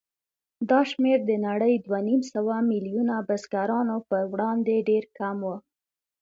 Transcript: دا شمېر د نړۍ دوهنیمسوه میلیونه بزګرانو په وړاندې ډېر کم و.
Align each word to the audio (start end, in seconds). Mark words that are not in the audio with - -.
دا 0.69 0.79
شمېر 0.91 1.19
د 1.25 1.31
نړۍ 1.47 1.73
دوهنیمسوه 1.85 2.57
میلیونه 2.71 3.15
بزګرانو 3.27 3.97
په 4.09 4.17
وړاندې 4.31 4.75
ډېر 4.89 5.03
کم 5.17 5.37
و. 5.47 5.51